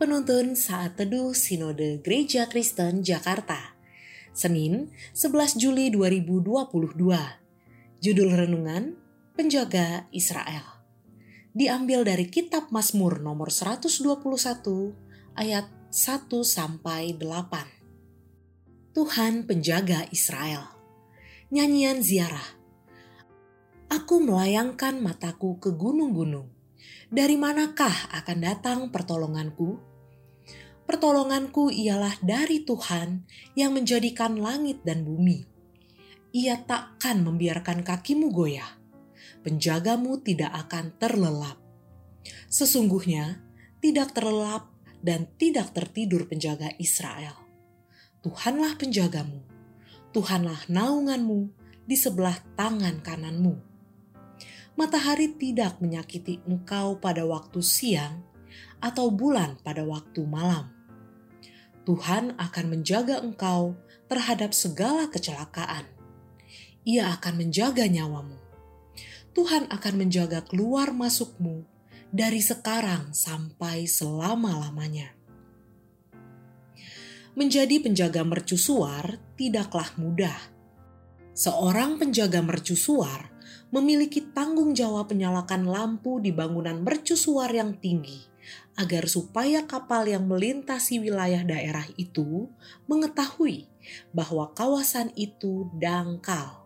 [0.00, 3.76] Penuntun Saat Teduh Sinode Gereja Kristen Jakarta.
[4.32, 6.96] Senin 11 Juli 2022
[8.00, 8.96] Judul Renungan
[9.36, 10.64] Penjaga Israel.
[11.52, 14.00] Diambil dari Kitab Mazmur nomor 121
[15.36, 20.64] ayat 1 sampai 8 Tuhan Penjaga Israel.
[21.52, 22.56] Nyanyian Ziarah.
[23.92, 26.48] Aku melayangkan mataku ke gunung-gunung.
[27.12, 29.89] Dari manakah akan datang pertolonganku?
[30.90, 33.22] Pertolonganku ialah dari Tuhan
[33.54, 35.46] yang menjadikan langit dan bumi.
[36.34, 38.66] Ia takkan membiarkan kakimu goyah.
[39.46, 41.62] Penjagamu tidak akan terlelap.
[42.50, 43.38] Sesungguhnya
[43.78, 44.66] tidak terlelap
[44.98, 47.38] dan tidak tertidur penjaga Israel.
[48.26, 49.46] Tuhanlah penjagamu,
[50.10, 51.54] Tuhanlah naunganmu
[51.86, 53.54] di sebelah tangan kananmu.
[54.74, 58.26] Matahari tidak menyakiti engkau pada waktu siang,
[58.82, 60.79] atau bulan pada waktu malam
[61.88, 63.72] Tuhan akan menjaga engkau
[64.04, 65.88] terhadap segala kecelakaan.
[66.84, 68.36] Ia akan menjaga nyawamu.
[69.32, 71.64] Tuhan akan menjaga keluar masukmu
[72.12, 75.16] dari sekarang sampai selama-lamanya.
[77.32, 80.36] Menjadi penjaga mercusuar tidaklah mudah.
[81.32, 83.32] Seorang penjaga mercusuar
[83.72, 88.29] memiliki tanggung jawab menyalakan lampu di bangunan mercusuar yang tinggi
[88.80, 92.48] agar supaya kapal yang melintasi wilayah daerah itu
[92.88, 93.68] mengetahui
[94.12, 96.64] bahwa kawasan itu dangkal.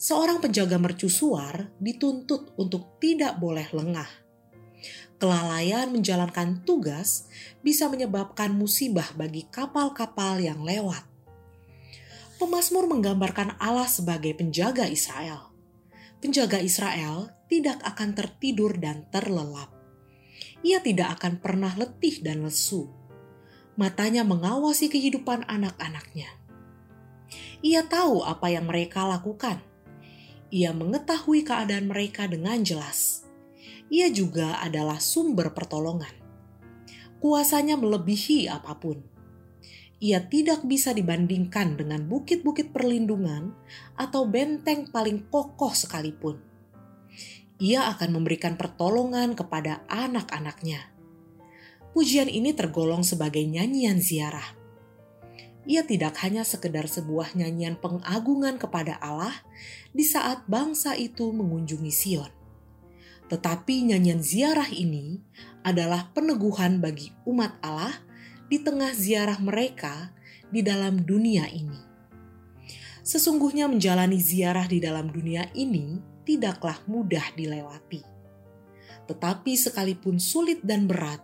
[0.00, 4.08] Seorang penjaga mercusuar dituntut untuk tidak boleh lengah.
[5.20, 7.28] Kelalaian menjalankan tugas
[7.60, 11.04] bisa menyebabkan musibah bagi kapal-kapal yang lewat.
[12.40, 15.52] Pemasmur menggambarkan Allah sebagai penjaga Israel.
[16.24, 19.79] Penjaga Israel tidak akan tertidur dan terlelap
[20.60, 22.88] ia tidak akan pernah letih dan lesu.
[23.80, 26.28] Matanya mengawasi kehidupan anak-anaknya.
[27.64, 29.64] Ia tahu apa yang mereka lakukan.
[30.52, 33.24] Ia mengetahui keadaan mereka dengan jelas.
[33.88, 36.12] Ia juga adalah sumber pertolongan.
[37.22, 39.00] Kuasanya melebihi apa pun.
[40.00, 43.52] Ia tidak bisa dibandingkan dengan bukit-bukit perlindungan
[44.00, 46.49] atau benteng paling kokoh sekalipun
[47.60, 50.88] ia akan memberikan pertolongan kepada anak-anaknya.
[51.92, 54.56] Pujian ini tergolong sebagai nyanyian ziarah.
[55.68, 59.36] Ia tidak hanya sekedar sebuah nyanyian pengagungan kepada Allah
[59.92, 62.32] di saat bangsa itu mengunjungi Sion.
[63.28, 65.20] Tetapi nyanyian ziarah ini
[65.60, 67.92] adalah peneguhan bagi umat Allah
[68.48, 70.10] di tengah ziarah mereka
[70.48, 71.78] di dalam dunia ini.
[73.04, 78.02] Sesungguhnya menjalani ziarah di dalam dunia ini tidaklah mudah dilewati.
[79.10, 81.20] Tetapi sekalipun sulit dan berat,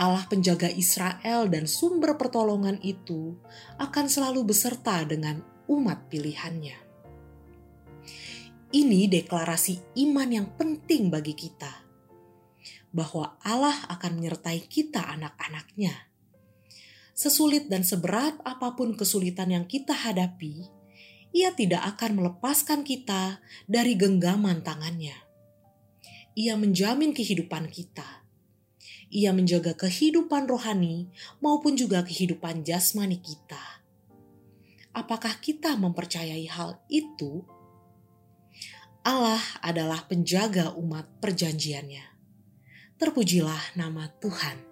[0.00, 3.36] Allah penjaga Israel dan sumber pertolongan itu
[3.76, 6.74] akan selalu beserta dengan umat pilihannya.
[8.72, 11.84] Ini deklarasi iman yang penting bagi kita,
[12.88, 16.08] bahwa Allah akan menyertai kita anak-anaknya.
[17.12, 20.64] Sesulit dan seberat apa pun kesulitan yang kita hadapi,
[21.32, 25.16] ia tidak akan melepaskan kita dari genggaman tangannya.
[26.36, 28.24] Ia menjamin kehidupan kita.
[29.12, 31.12] Ia menjaga kehidupan rohani
[31.44, 33.60] maupun juga kehidupan jasmani kita.
[34.92, 37.44] Apakah kita mempercayai hal itu?
[39.04, 42.04] Allah adalah penjaga umat perjanjiannya.
[42.96, 44.71] Terpujilah nama Tuhan.